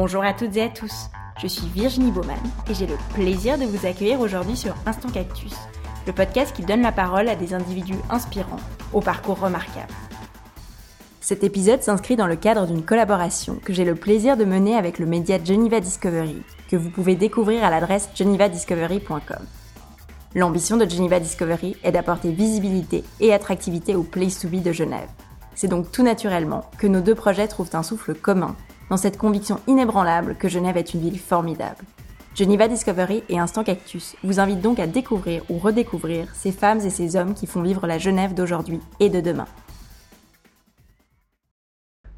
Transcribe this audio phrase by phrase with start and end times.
[0.00, 1.10] Bonjour à toutes et à tous,
[1.42, 2.38] je suis Virginie Baumann
[2.70, 5.56] et j'ai le plaisir de vous accueillir aujourd'hui sur Instant Cactus,
[6.06, 8.60] le podcast qui donne la parole à des individus inspirants,
[8.92, 9.92] au parcours remarquable.
[11.20, 15.00] Cet épisode s'inscrit dans le cadre d'une collaboration que j'ai le plaisir de mener avec
[15.00, 19.44] le média Geneva Discovery, que vous pouvez découvrir à l'adresse genevadiscovery.com.
[20.36, 25.08] L'ambition de Geneva Discovery est d'apporter visibilité et attractivité au Place to Be de Genève.
[25.56, 28.54] C'est donc tout naturellement que nos deux projets trouvent un souffle commun
[28.90, 31.84] dans cette conviction inébranlable que Genève est une ville formidable.
[32.34, 36.90] Geneva Discovery et Instant Cactus vous invitent donc à découvrir ou redécouvrir ces femmes et
[36.90, 39.46] ces hommes qui font vivre la Genève d'aujourd'hui et de demain.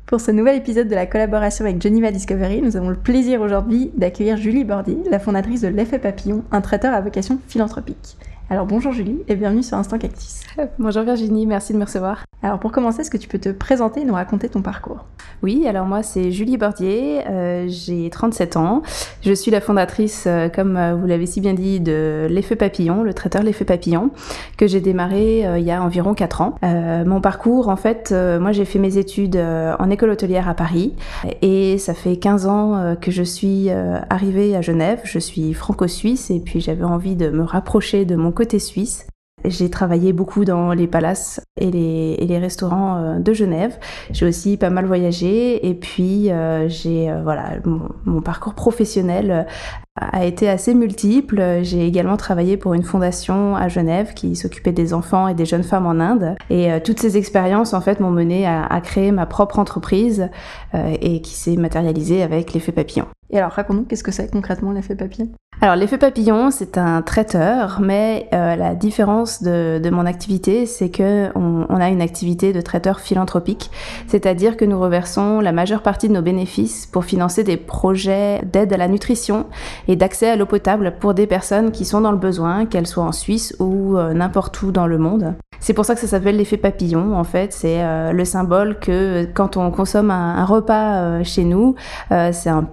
[0.05, 3.92] Pour ce nouvel épisode de la collaboration avec Geneva Discovery, nous avons le plaisir aujourd'hui
[3.97, 8.16] d'accueillir Julie Bordy, la fondatrice de l'effet papillon, un traiteur à vocation philanthropique.
[8.52, 10.40] Alors bonjour Julie et bienvenue sur Instant Cactus.
[10.80, 12.24] Bonjour Virginie, merci de me recevoir.
[12.42, 15.04] Alors pour commencer, est-ce que tu peux te présenter et nous raconter ton parcours?
[15.42, 18.83] Oui, alors moi c'est Julie Bordier, euh, j'ai 37 ans.
[19.22, 23.02] Je suis la fondatrice, euh, comme euh, vous l'avez si bien dit, de l'effet papillon,
[23.02, 24.10] le traiteur l'effet papillon,
[24.56, 26.55] que j'ai démarré il y a environ 4 ans.
[26.62, 30.94] mon parcours, en fait, moi j'ai fait mes études en école hôtelière à Paris
[31.41, 35.00] et ça fait 15 ans que je suis arrivée à Genève.
[35.05, 39.06] Je suis franco-suisse et puis j'avais envie de me rapprocher de mon côté suisse.
[39.44, 43.78] J'ai travaillé beaucoup dans les palaces et les, restaurants euh, de Genève.
[44.12, 49.47] J'ai aussi pas mal voyagé et puis euh, j'ai euh, voilà mon, mon, parcours professionnel
[49.96, 51.60] a été assez multiple.
[51.62, 55.62] J'ai également travaillé pour une fondation à Genève qui s'occupait des enfants et des jeunes
[55.62, 56.36] femmes en Inde.
[56.48, 60.30] Et toutes ces expériences en fait m'ont mené à, à, créer ma propre entreprise
[60.74, 63.06] et qui s'est matérialisée avec l'effet papillon.
[63.30, 65.28] Et alors raconte-nous qu'est-ce que c'est concrètement l'effet papillon?
[65.62, 70.88] Alors l'effet papillon, c'est un traiteur, mais euh, la différence de, de, mon activité, c'est
[70.88, 73.70] que on, on, a une activité de traiteur philanthropique,
[74.06, 78.72] c'est-à-dire que nous reversons la majeure partie de nos bénéfices pour financer des projets d'aide
[78.72, 79.47] à la nutrition
[79.89, 83.04] et d'accès à l'eau potable pour des personnes qui sont dans le besoin, qu'elles soient
[83.04, 85.34] en Suisse ou euh, n'importe où dans le monde.
[85.60, 87.15] C'est pour ça que ça s'appelle l'effet papillon.
[87.15, 91.75] En fait, c'est euh, le symbole que quand on consomme un, repas euh, chez nous,
[92.12, 92.32] euh,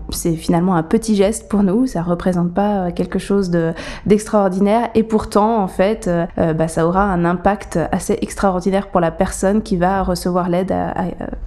[0.09, 1.86] c'est finalement un petit geste pour nous.
[1.86, 3.74] Ça représente pas quelque chose de
[4.06, 9.62] d'extraordinaire et pourtant, en fait, bah, ça aura un impact assez extraordinaire pour la personne
[9.62, 10.74] qui va recevoir l'aide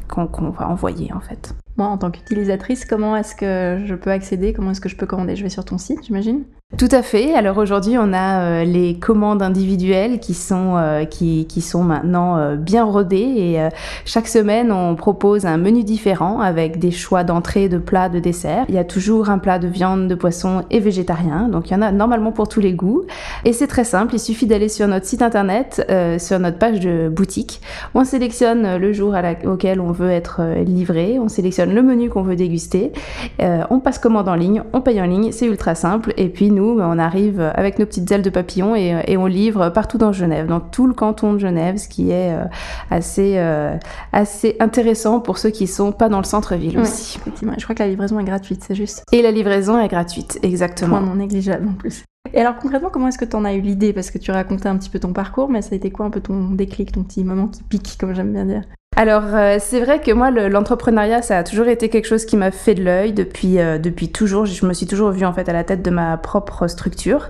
[0.08, 1.54] qu'on va envoyer, en fait.
[1.76, 4.52] Moi, en tant qu'utilisatrice, comment est-ce que je peux accéder?
[4.52, 5.36] Comment est-ce que je peux commander?
[5.36, 6.44] Je vais sur ton site, j'imagine?
[6.78, 7.34] Tout à fait.
[7.34, 12.54] Alors aujourd'hui, on a euh, les commandes individuelles qui sont euh, qui, sont maintenant euh,
[12.54, 13.68] bien rodées et
[14.04, 18.66] chaque semaine, on propose un menu différent avec des choix d'entrée, de plats, de desserts.
[18.68, 21.48] Il y a toujours un plat de viande, de poisson et végétarien.
[21.48, 23.02] Donc il y en a normalement pour tous les goûts
[23.44, 24.14] et c'est très simple.
[24.14, 25.84] Il suffit d'aller sur notre site internet,
[26.18, 27.60] sur notre page de boutique.
[27.94, 29.14] On sélectionne le jour
[29.44, 31.18] auquel on veut être livré.
[31.18, 32.92] On sélectionne le menu qu'on veut déguster.
[33.40, 35.32] on passe commande en ligne, on paye en ligne.
[35.32, 39.16] C'est ultra simple et puis nous on arrive avec nos petites ailes de papillon et,
[39.16, 42.44] on livre partout dans Genève, dans tout le canton de Genève, ce qui est euh,
[42.90, 43.76] assez, euh,
[44.12, 47.18] assez intéressant pour ceux qui sont pas dans le centre-ville aussi.
[47.18, 49.04] Effectivement, je crois que la livraison est gratuite, c'est juste.
[49.12, 50.98] Et la livraison est gratuite, exactement.
[50.98, 52.04] Point non négligeable en plus.
[52.32, 53.92] Et alors concrètement, comment est-ce que tu en as eu l'idée?
[53.92, 56.10] Parce que tu racontais un petit peu ton parcours, mais ça a été quoi un
[56.10, 58.62] peu ton déclic, ton petit moment qui pique, comme j'aime bien dire?
[59.00, 62.50] Alors euh, c'est vrai que moi l'entrepreneuriat ça a toujours été quelque chose qui m'a
[62.50, 64.44] fait de l'œil depuis euh, depuis toujours.
[64.44, 67.28] Je me suis toujours vue en fait à la tête de ma propre structure.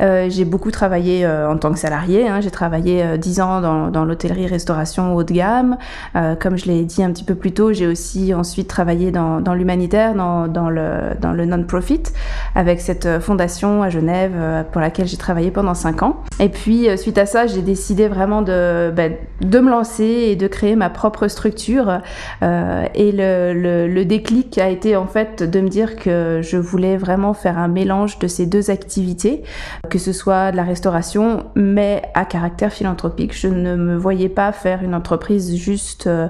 [0.00, 2.26] Euh, j'ai beaucoup travaillé en tant que salarié.
[2.26, 2.40] Hein.
[2.40, 5.76] J'ai travaillé dix ans dans, dans l'hôtellerie-restauration haut de gamme.
[6.40, 10.14] comme je l'ai dit un petit peu plus tôt, j'ai aussi ensuite travaillé dans, l'humanitaire,
[10.16, 12.02] dans, le dans le non-profit,
[12.56, 16.24] avec cette fondation à Genève pour laquelle j'ai travaillé pendant cinq ans.
[16.40, 20.48] Et puis suite à ça, j'ai décidé vraiment de ben, de me lancer et de
[20.48, 22.00] créer ma propre propre structure.
[22.42, 26.96] Euh, et le, le, déclic a été en fait de me dire que je voulais
[26.96, 29.42] vraiment faire un mélange de ces deux activités,
[29.90, 33.36] que ce soit de la restauration, mais à caractère philanthropique.
[33.38, 36.28] Je ne me voyais pas faire une entreprise juste euh,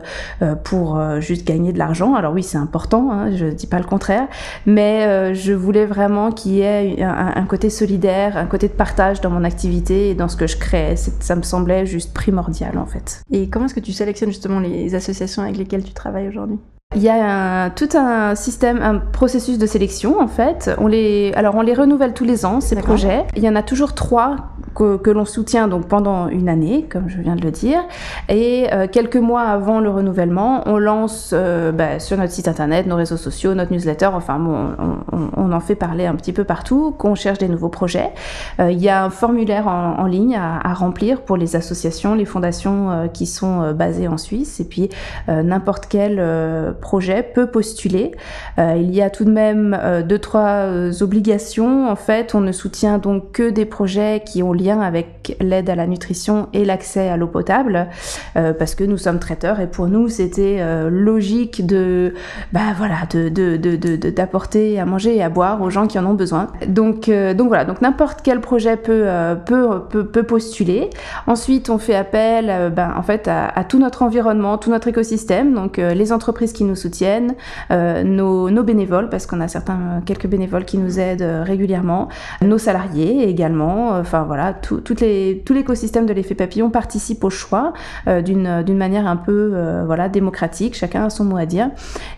[0.65, 2.15] pour euh, juste gagner de l'argent.
[2.17, 4.27] Alors oui, c'est important, hein, je dis pas le contraire,
[4.67, 9.21] mais je voulais vraiment qu'il y ait un, un, côté solidaire, un côté de partage
[9.21, 10.97] dans mon activité et dans ce que je crée.
[10.97, 13.23] Ça me semblait juste primordial en fait.
[13.31, 16.59] Et comment est-ce que tu sélectionnes justement les associations avec lesquelles tu travailles aujourd'hui?
[16.95, 20.71] Il y a tout un système, un processus de sélection en fait.
[20.79, 23.25] On les, alors on les renouvelle tous les ans ces projets.
[23.37, 24.37] Il y en a toujours trois
[24.75, 27.81] que, l'on soutient donc pendant une année, comme je viens de le dire.
[28.29, 33.17] Et quelques mois avant le renouvellement, on lance bah, sur notre site internet, nos réseaux
[33.17, 34.71] sociaux, notre newsletter, enfin bon,
[35.37, 38.11] on, en fait parler un petit peu partout, qu'on cherche des nouveaux projets.
[38.59, 43.09] Il y a un formulaire en, ligne à, à, remplir pour les associations, les fondations
[43.13, 44.61] qui sont basées en Suisse.
[44.61, 44.89] Et puis
[45.29, 46.21] n'importe quel
[46.85, 48.13] projet peut postuler.
[48.59, 50.69] il y a tout de même deux, trois
[51.03, 51.89] obligations.
[51.89, 55.75] En fait, on ne soutient donc que des projets qui ont lien avec l'aide à
[55.75, 57.89] la nutrition et l'accès à l'eau potable,
[58.37, 62.15] euh, parce que nous sommes traiteurs et pour nous c'était euh, logique de,
[62.53, 63.57] bah voilà, de,
[64.11, 66.49] d'apporter à manger et à boire aux gens qui en ont besoin.
[66.67, 69.07] Donc, euh, donc voilà, donc n'importe quel projet peut,
[69.47, 70.91] peut, peut, postuler.
[71.27, 75.77] Ensuite, on fait appel, ben, en fait, à, tout notre environnement, tout notre écosystème, donc
[75.77, 77.35] les entreprises qui nous soutiennent,
[77.71, 82.09] nos, nos bénévoles, parce qu'on a certains quelques bénévoles qui nous aident régulièrement,
[82.43, 87.73] nos salariés également, enfin voilà, tout, les, tout l'écosystème de l'effet papillon participe au choix
[88.07, 91.71] euh, d'une, d'une manière un peu euh, voilà, démocratique, chacun a son mot à dire.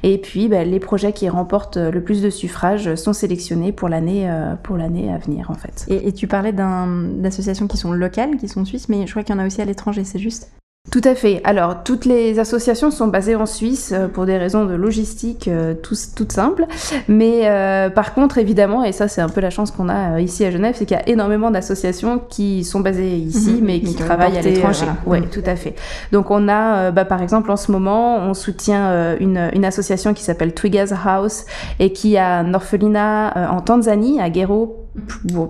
[0.02, 4.30] Et puis ben, les projets qui remportent le plus de suffrages sont sélectionnés pour l'année,
[4.30, 5.86] euh, pour l'année à venir en fait.
[5.88, 9.38] Et, tu parlais d'associations qui sont locales, qui sont suisses, mais je crois qu'il y
[9.38, 10.50] en a aussi à l'étranger, c'est juste?
[10.90, 11.40] Tout à fait.
[11.42, 15.74] Alors, toutes les associations sont basées en Suisse euh, pour des raisons de logistique euh,
[15.74, 16.64] toutes simples.
[17.08, 20.44] Mais euh, par contre, évidemment, et ça c'est un peu la chance qu'on a ici
[20.44, 23.64] à Genève, c'est qu'il y a énormément d'associations qui sont basées ici, mhm.
[23.64, 24.86] mais qui, travaillent à l'étranger.
[25.06, 25.74] Oui, tout à fait.
[26.12, 30.22] Donc on a, bah, par exemple, en ce moment, on soutient une, une, association qui
[30.22, 31.44] s'appelle Twigas House
[31.80, 34.86] et qui a un orphelinat en Tanzanie, à Gero,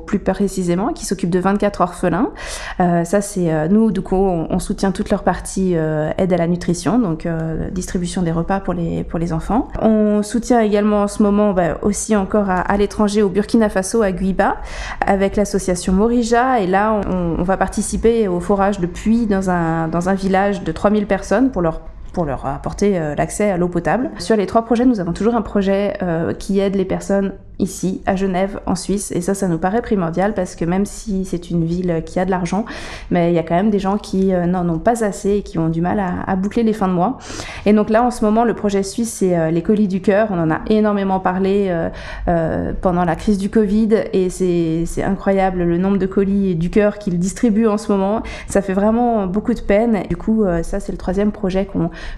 [0.06, 2.30] plus précisément, qui s'occupe de 24 orphelins.
[2.78, 6.98] Ça, c'est nous, du coup, on, soutient toute leur partie euh, aide à la nutrition,
[6.98, 7.28] donc
[7.72, 9.68] distribution des repas pour les, pour les enfants.
[9.82, 14.12] On soutient également en ce moment bah, aussi encore à, l'étranger, au Burkina Faso, à
[14.12, 14.56] Guiba,
[15.04, 16.60] avec l'association Morija.
[16.60, 20.72] Et là, on, va participer au forage de puits dans un, dans un village de
[20.72, 21.80] 3000 personnes pour leur
[22.12, 24.10] pour leur apporter l'accès à l'eau potable.
[24.18, 25.98] Sur les trois projets, nous avons toujours un projet
[26.38, 29.12] qui aide les personnes ici, à Genève, en Suisse.
[29.12, 32.24] Et ça, ça nous paraît primordial parce que même si c'est une ville qui a
[32.24, 32.64] de l'argent,
[33.10, 35.42] mais il y a quand même des gens qui euh, n'en ont pas assez et
[35.42, 37.18] qui ont du mal à, boucler les fins de mois.
[37.64, 40.28] Et donc là, en ce moment, le projet suisse, c'est euh, les colis du cœur.
[40.30, 41.68] On en a énormément parlé
[42.28, 46.98] euh, pendant la crise du Covid et c'est incroyable le nombre de colis du cœur
[46.98, 48.22] qu'ils distribuent en ce moment.
[48.48, 50.02] Ça fait vraiment beaucoup de peine.
[50.08, 51.66] Du coup, ça, c'est le troisième projet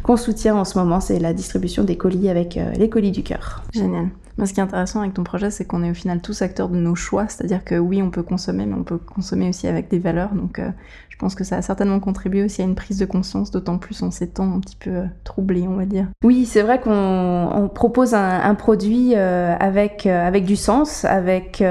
[0.02, 3.62] qu'on soutient en ce moment, c'est la distribution des colis avec les colis du cœur.
[3.73, 4.08] Génial
[4.46, 6.76] ce qui est intéressant avec ton projet, c'est qu'on est au final tous acteurs de
[6.76, 7.26] nos choix.
[7.29, 10.32] C'est-à-dire que oui, on peut consommer, mais on peut consommer aussi avec des valeurs.
[10.35, 10.70] Donc, euh,
[11.08, 14.00] je pense que ça a certainement contribué aussi à une prise de conscience, d'autant plus
[14.02, 16.06] en ces temps un petit peu euh, troublés, on va dire.
[16.23, 21.62] Oui, c'est vrai qu'on propose un, produit euh, avec, avec du sens, avec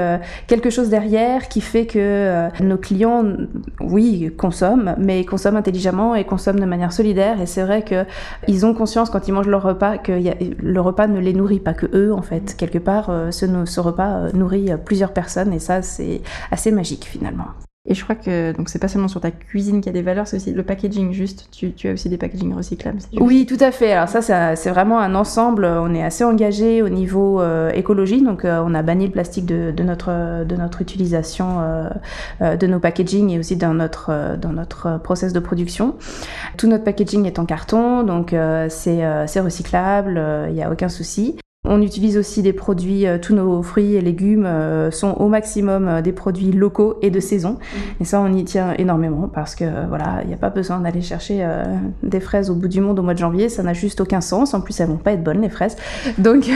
[0.46, 3.24] quelque chose derrière qui fait que nos clients,
[3.80, 7.40] oui, consomment, mais consomment intelligemment et consomment de manière solidaire.
[7.40, 11.20] Et c'est vrai qu'ils ont conscience quand ils mangent leur repas que le repas ne
[11.20, 15.12] les nourrit pas que eux, en fait quelque part, euh, ce, repas euh, nourrit plusieurs
[15.12, 16.20] personnes et ça, c'est
[16.50, 17.46] assez magique finalement.
[17.90, 20.02] Et je crois que donc c'est pas seulement sur ta cuisine qu'il y a des
[20.02, 21.48] valeurs, c'est aussi le packaging juste.
[21.50, 22.98] Tu, as aussi des packaging recyclables.
[23.18, 23.92] Oui, tout à fait.
[23.92, 25.64] Alors ça, c'est vraiment un ensemble.
[25.64, 29.72] On est assez engagé au niveau euh, écologie, donc on a banni le plastique de,
[29.82, 31.62] notre de notre utilisation
[32.42, 35.94] de nos packaging et aussi dans notre dans notre process de production.
[36.58, 38.34] Tout notre packaging est en carton, donc
[38.68, 40.20] c'est recyclable.
[40.48, 41.38] Il n'y a aucun souci.
[41.64, 45.88] On utilise aussi des produits, euh, tous nos fruits et légumes euh, sont au maximum
[45.88, 47.54] euh, des produits locaux et de saison.
[47.54, 48.02] Mm.
[48.02, 51.02] Et ça, on y tient énormément parce que voilà, il n'y a pas besoin d'aller
[51.02, 51.44] chercher
[52.04, 54.54] des fraises au bout du monde au mois de janvier, ça n'a juste aucun sens.
[54.54, 55.76] En plus, elles vont pas être bonnes les fraises.
[56.18, 56.48] Donc,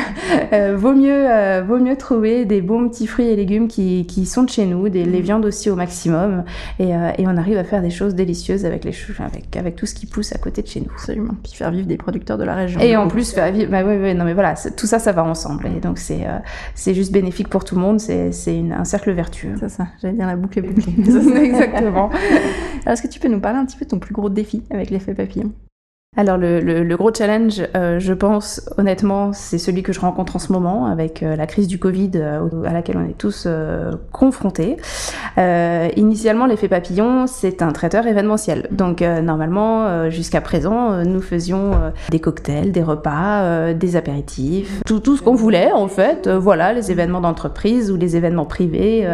[0.52, 4.50] vaut mieux, vaut mieux trouver des bons petits fruits et légumes qui, qui sont de
[4.50, 5.22] chez nous, des, les mm.
[5.22, 6.44] viandes aussi au maximum,
[6.78, 9.94] et, et, on arrive à faire des choses délicieuses avec les avec avec tout ce
[9.94, 10.92] qui pousse à côté de chez nous.
[10.92, 11.34] Absolument.
[11.42, 12.80] Puis faire vivre des producteurs de la région.
[12.80, 15.24] Et en plus faire vivre, bah oui, oui, non mais voilà, tout ça ça va
[15.24, 15.68] ensemble.
[15.68, 16.38] Et donc, c'est euh,
[16.74, 17.98] c'est juste bénéfique pour tout le monde.
[17.98, 18.30] C'est
[18.70, 19.54] un cercle vertueux.
[19.58, 19.86] C'est ça.
[20.02, 20.94] J'allais dire la boucle est bouclée.
[20.98, 22.10] Exactement.
[22.84, 24.62] Alors, est-ce que tu peux nous parler un petit peu de ton plus gros défi
[24.70, 25.52] avec l'effet papillon?
[26.14, 30.38] Alors le, le, gros challenge, euh, je pense honnêtement, c'est celui que je rencontre en
[30.38, 33.48] ce moment avec euh, la crise du Covid euh, à laquelle on est tous
[34.12, 34.76] confrontés.
[35.96, 38.68] initialement, l'effet papillon, c'est un traiteur événementiel.
[38.70, 41.70] Donc normalement, jusqu'à présent, nous faisions
[42.10, 46.28] des cocktails, des repas, des apéritifs, tout, tout ce qu'on voulait en fait.
[46.28, 49.08] voilà, les événements d'entreprise ou les événements privés.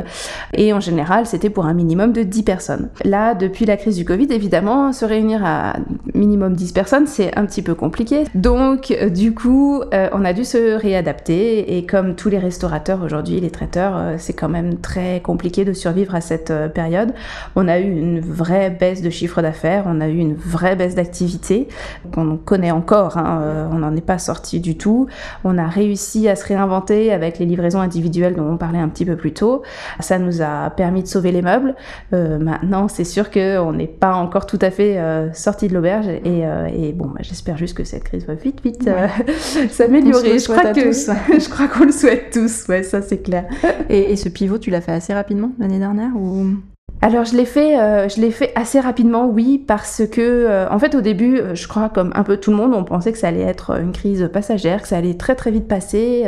[0.55, 2.89] et en général, c'était pour un minimum de 10 personnes.
[3.05, 5.77] Là, depuis la crise du Covid, évidemment, se réunir à
[6.15, 8.25] minimum 10 personnes, c'est un petit peu compliqué.
[8.35, 11.77] Donc, du coup, on a dû se réadapter.
[11.77, 16.15] Et comme tous les restaurateurs aujourd'hui, les traiteurs, c'est quand même très compliqué de survivre
[16.15, 17.13] à cette période.
[17.57, 20.95] On a eu une vraie baisse de chiffre d'affaires, on a eu une vraie baisse
[20.95, 21.69] d'activité
[22.13, 23.19] qu'on connaît encore.
[23.19, 25.07] Hein, on n'en est pas sorti du tout.
[25.45, 29.05] On a réussi à se réinventer avec les livraisons individuelles dont on parlait un petit
[29.05, 29.63] peu plus tôt.
[30.01, 31.75] Ça nous a permis de sauver les meubles.
[32.13, 36.07] Euh, maintenant, c'est sûr qu'on n'est pas encore tout à fait euh, sorti de l'auberge
[36.09, 36.45] et,
[36.79, 38.89] euh, bon, bah, j'espère juste que cette crise va vite, vite
[39.71, 40.39] s'améliorer.
[40.39, 42.67] Je crois que je crois qu'on le souhaite tous.
[42.69, 43.47] Ouais, ça c'est clair.
[43.89, 46.57] Et, et, ce pivot, tu l'as fait assez rapidement l'année dernière ou?
[47.01, 50.81] Alors je l'ai fait, euh, je l'ai fait assez rapidement, oui, parce que euh, en
[50.81, 53.19] fait au début, euh, je crois comme un peu tout le monde, on pensait que
[53.19, 56.25] ça allait être une crise passagère, que ça allait très très vite passer,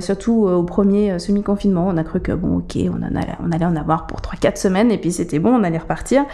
[0.00, 4.20] surtout au premier semi-confinement, on a cru que bon ok, on allait, en avoir pour
[4.20, 6.24] 3-4 semaines et puis c'était bon, on allait repartir.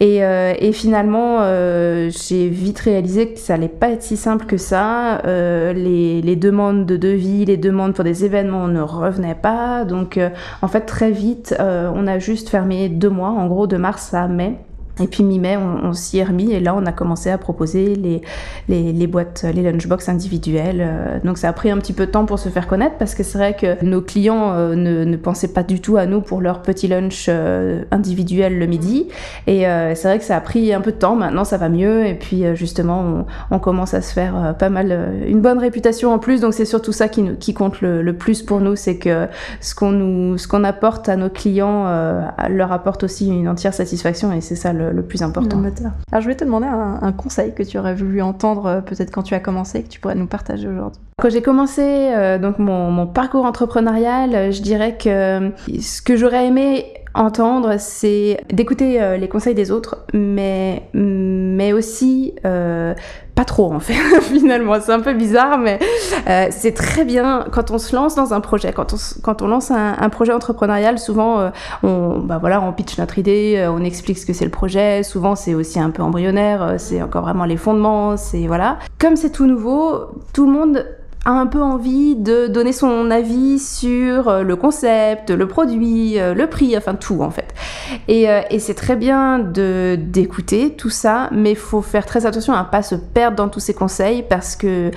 [0.00, 1.40] Et, et finalement,
[2.08, 5.20] j'ai vite réalisé que ça allait pas être si simple que ça.
[5.24, 10.18] Les, les, demandes de devis, les demandes pour des événements ne revenaient pas, donc
[10.62, 14.28] en fait très vite, on a juste fermé deux mois, en gros de mars à
[14.28, 14.58] mai.
[15.00, 18.22] Et puis mi-mai, on, s'y est remis et là, on a commencé à proposer les,
[18.68, 20.80] les, boîtes, les lunchbox individuelles.
[20.80, 23.16] Euh, donc ça a pris un petit peu de temps pour se faire connaître parce
[23.16, 26.20] que c'est vrai que nos clients euh, ne, ne, pensaient pas du tout à nous
[26.20, 29.08] pour leur petit lunch euh, individuel le midi.
[29.48, 31.16] Et c'est vrai que ça a pris un peu de temps.
[31.16, 32.06] Maintenant, ça va mieux.
[32.06, 36.40] Et puis justement, on, commence à se faire pas mal, une bonne réputation en plus.
[36.40, 39.26] Donc c'est surtout ça qui, qui compte le, plus pour nous, c'est que
[39.60, 41.84] ce qu'on nous, ce qu'on apporte à nos clients
[42.48, 44.32] leur apporte aussi une entière satisfaction.
[44.32, 45.62] Et c'est ça le le, plus important.
[46.12, 49.22] Alors je vais te demander un, conseil que tu aurais voulu entendre euh, peut-être quand
[49.22, 51.00] tu as commencé, que tu pourrais nous partager aujourd'hui.
[51.20, 56.16] Quand j'ai commencé euh, donc mon, mon, parcours entrepreneurial, euh, je dirais que ce que
[56.16, 62.94] j'aurais aimé entendre, c'est d'écouter euh, les conseils des autres, mais, mais aussi euh,
[63.34, 64.74] pas trop en fait, finalement.
[64.80, 65.78] C'est un peu bizarre, mais
[66.28, 69.46] euh, c'est très bien quand on se lance dans un projet, quand on, quand on
[69.46, 71.50] lance un, un projet entrepreneurial, souvent
[71.82, 75.36] on, bah voilà, on pitch notre idée, on explique ce que c'est le projet, souvent
[75.36, 78.78] c'est aussi un peu embryonnaire, c'est encore vraiment les fondements, c'est voilà.
[78.98, 80.84] Comme c'est tout nouveau, tout le monde
[81.24, 86.34] a un peu envie de donner son avis sur euh, le concept, le produit, euh,
[86.34, 87.54] le prix, enfin tout en fait.
[88.08, 92.26] Et, euh, et c'est très bien de d'écouter tout ça, mais il faut faire très
[92.26, 94.90] attention à ne pas se perdre dans tous ces conseils parce que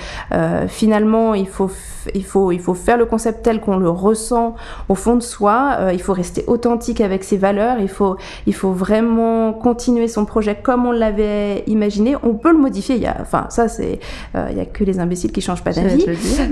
[0.67, 1.69] finalement il faut,
[2.13, 4.55] il, faut, il faut faire le concept tel qu'on le ressent
[4.89, 8.71] au fond de soi, il faut rester authentique avec ses valeurs, il faut, il faut
[8.71, 12.15] vraiment continuer son projet comme on l'avait imaginé.
[12.23, 13.99] On peut le modifier, il y a, enfin ça c'est,
[14.35, 16.05] il n'y a que les imbéciles qui changent pas d'avis.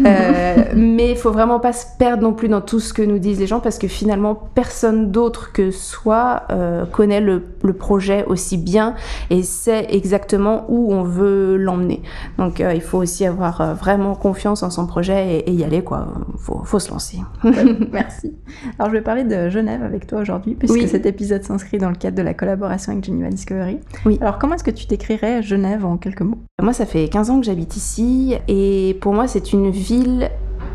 [0.06, 3.20] Euh, mais il faut vraiment pas se perdre non plus dans tout ce que nous
[3.20, 7.44] disent les gens parce que finalement personne d'autre que soi euh, connaît le,
[7.78, 8.96] projet aussi bien
[9.30, 12.02] et sait exactement où on veut l'emmener.
[12.38, 16.08] Donc euh, il faut aussi avoir vraiment confiance en son projet et, y aller quoi.
[16.38, 17.18] Faut, faut se lancer.
[17.92, 18.34] Merci.
[18.80, 21.96] Alors je vais parler de Genève avec toi aujourd'hui puisque cet épisode s'inscrit dans le
[21.96, 23.80] cadre de la collaboration avec Geneva Discovery.
[24.06, 24.18] Oui.
[24.22, 26.38] Alors comment est-ce que tu décrirais Genève en quelques mots?
[26.62, 30.30] Moi ça fait 15 ans que j'habite ici et pour moi c'est une ville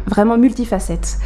[0.06, 1.18] vraiment multifacette.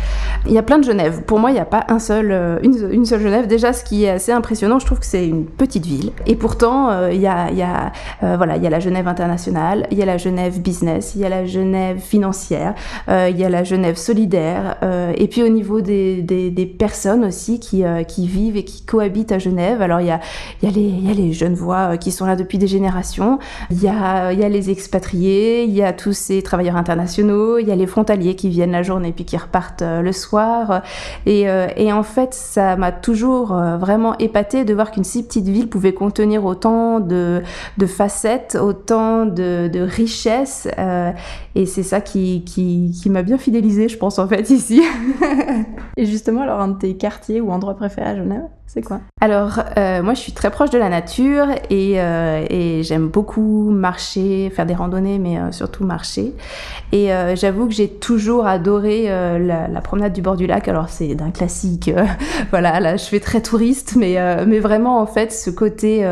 [0.47, 1.23] Il y a plein de Genève.
[1.27, 3.47] Pour moi, il n'y a pas un seul, euh, une, seule Genève.
[3.47, 6.13] Déjà, ce qui est assez impressionnant, je trouve que c'est une petite ville.
[6.27, 8.81] Et pourtant, euh, il y a, il y a euh, voilà, il y a la
[8.81, 12.75] Genève internationale, il y a la Genève business, il y a la Genève financière,
[13.09, 14.77] il y a la Genève solidaire.
[15.17, 19.33] et puis au niveau des, des, des personnes aussi qui, qui vivent et qui cohabitent
[19.33, 19.83] à Genève.
[19.83, 20.21] Alors il y a,
[20.63, 22.67] il y a les, il y a les jeunes voix qui sont là depuis des
[22.67, 23.39] générations.
[23.71, 27.59] Il y a, il y a les expatriés, il y a tous ces travailleurs internationaux,
[27.59, 30.83] il y a les frontaliers qui viennent la journée puis qui repartent euh, le soir.
[31.27, 35.23] Et, euh, et en fait, ça m'a toujours euh, vraiment épaté de voir qu'une si
[35.25, 37.43] petite ville pouvait contenir autant de,
[37.79, 40.69] de facettes, autant de, de richesses.
[41.55, 44.83] et c'est ça qui, qui, qui m'a bien fidélisé, je pense, en fait, ici.
[45.97, 48.49] et justement, alors, un de tes quartiers ou endroits préférés à Genève?
[48.75, 53.07] C'est quoi Alors, euh, moi, je suis très proche de la nature et, euh, j'aime
[53.07, 56.33] beaucoup marcher, faire des randonnées, mais euh, surtout marcher.
[56.91, 60.69] Et j'avoue que j'ai toujours adoré la, promenade du bord du lac.
[60.69, 61.91] Alors, c'est d'un classique.
[62.51, 64.17] voilà, là, je fais très touriste, mais,
[64.47, 66.05] mais vraiment, en fait, ce côté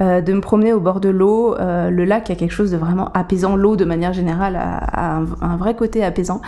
[0.00, 3.54] de me promener au bord de l'eau, le lac a quelque chose de vraiment apaisant.
[3.54, 6.40] L'eau, de manière générale, a, un, un, vrai côté apaisant.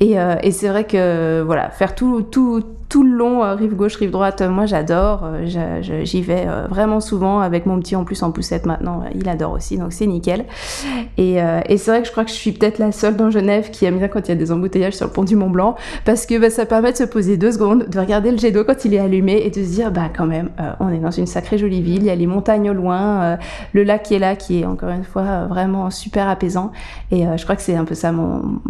[0.00, 4.10] Et, et c'est vrai que, voilà, faire tout, tout, tout le long, rive gauche, rive
[4.10, 6.04] droite, moi, j'adore j'adore.
[6.04, 9.04] J'y vais vraiment souvent avec mon petit en plus en poussette maintenant.
[9.14, 10.44] Il adore aussi, donc c'est nickel.
[11.16, 11.38] Et,
[11.76, 13.98] c'est vrai que je crois que je suis peut-être la seule dans Genève qui aime
[13.98, 16.38] bien quand il y a des embouteillages sur le pont du Mont Blanc parce que
[16.38, 18.94] bah, ça permet de se poser deux secondes, de regarder le jet d'eau quand il
[18.94, 21.82] est allumé et de se dire, bah quand même, on est dans une sacrée jolie
[21.82, 22.02] ville.
[22.02, 23.38] Il y a les montagnes au loin,
[23.72, 26.72] le lac qui est là, qui est encore une fois vraiment super apaisant.
[27.10, 28.60] Et je crois que c'est un peu ça mon,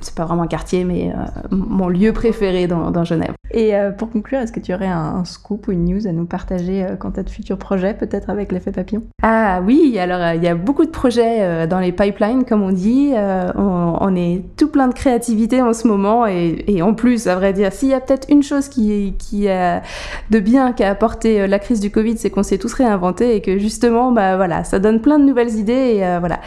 [0.00, 1.12] c'est pas vraiment un quartier, mais
[1.50, 3.32] mon lieu préféré dans, Genève.
[3.50, 6.26] Et euh, pour conclure, est-ce que tu aurais un, scoop ou une news à nous
[6.26, 10.34] partager euh, quant à de futurs projets, peut-être avec l'effet papillon Ah oui, alors euh,
[10.34, 13.12] il y a beaucoup de projets dans les pipelines, comme on dit.
[13.56, 17.72] On, est tout plein de créativité en ce moment, et, en plus, à vrai dire,
[17.72, 19.82] s'il y a peut-être une chose qui, a
[20.30, 23.58] de bien qu'a apporté la crise du Covid, c'est qu'on s'est tous réinventés et que
[23.58, 25.72] justement, bah voilà, ça donne plein de nouvelles idées.
[25.72, 26.40] Et voilà,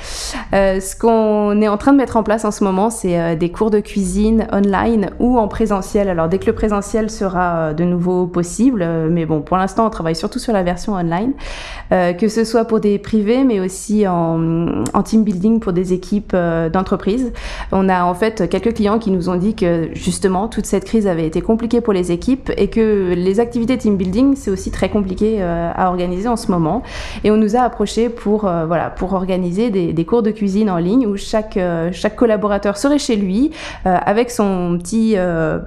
[0.51, 3.71] ce qu'on est en train de mettre en place en ce moment, c'est des cours
[3.71, 6.09] de cuisine online ou en présentiel.
[6.09, 9.85] Alors dès que le présentiel sera euh, de nouveau possible, euh, mais bon, pour l'instant,
[9.85, 11.33] on travaille surtout sur la version online,
[11.91, 16.35] euh, que ce soit pour des privés, mais aussi en, team building pour des équipes
[16.73, 17.31] d'entreprise.
[17.71, 21.05] On a en fait quelques clients qui nous ont dit que justement toute cette crise
[21.05, 24.89] avait été compliquée pour les équipes et que les activités team building c'est aussi très
[24.89, 26.81] compliqué à organiser en ce moment.
[27.23, 30.77] Et on nous a approché pour voilà pour organiser des, des, cours de cuisine en
[30.77, 31.59] ligne où chaque
[31.91, 33.51] chaque collaborateur serait chez lui
[33.83, 35.15] avec son petit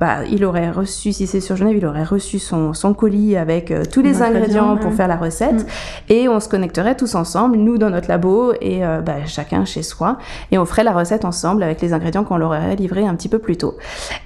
[0.01, 3.71] bah, il aurait reçu, si c'est sur Genève, il aurait reçu son, son colis avec
[3.71, 5.65] euh, tous les ingrédients pour faire la recette.
[5.65, 6.13] Mm.
[6.13, 9.83] Et on se connecterait tous ensemble, nous dans notre labo et euh, bah, chacun chez
[9.83, 10.19] soi.
[10.51, 13.29] Et on ferait la recette ensemble avec les ingrédients qu'on leur aurait livrés un petit
[13.29, 13.77] peu plus tôt.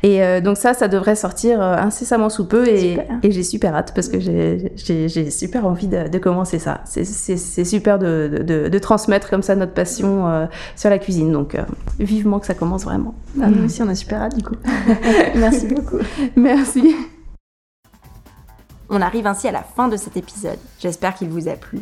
[0.02, 2.66] Et euh, donc ça, ça devrait sortir incessamment sous peu.
[2.68, 6.80] Et, et j'ai super hâte parce que j'ai super envie de, de commencer ça.
[6.84, 11.32] C'est super de, de, de, transmettre comme ça notre passion sur la cuisine.
[11.32, 11.56] Donc
[11.98, 13.14] vivement que ça commence vraiment.
[13.40, 14.56] Ah, nous aussi, on a super hâte du coup.
[15.34, 15.98] Merci beaucoup.
[16.36, 16.94] Merci.
[18.94, 20.58] On arrive ainsi à la fin de cet épisode.
[20.78, 21.80] J'espère qu'il vous a plu.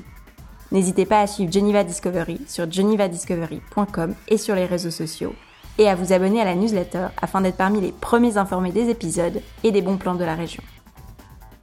[0.71, 5.35] N'hésitez pas à suivre Geneva Discovery sur genevadiscovery.com et sur les réseaux sociaux
[5.79, 9.43] et à vous abonner à la newsletter afin d'être parmi les premiers informés des épisodes
[9.65, 10.63] et des bons plans de la région.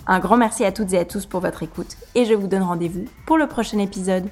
[0.05, 2.63] Un grand merci à toutes et à tous pour votre écoute et je vous donne
[2.63, 4.27] rendez-vous pour le prochain épisode.